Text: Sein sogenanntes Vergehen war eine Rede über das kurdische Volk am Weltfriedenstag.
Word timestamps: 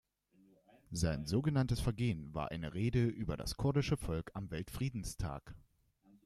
Sein 0.89 1.27
sogenanntes 1.27 1.79
Vergehen 1.79 2.33
war 2.33 2.49
eine 2.49 2.73
Rede 2.73 3.05
über 3.05 3.37
das 3.37 3.55
kurdische 3.55 3.97
Volk 3.97 4.31
am 4.33 4.49
Weltfriedenstag. 4.49 5.53